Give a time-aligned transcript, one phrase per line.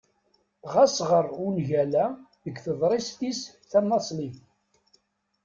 [0.73, 2.05] Ɣas ɣeṛ ungal-a
[2.43, 4.37] deg teḍrist-is tanaṣlit.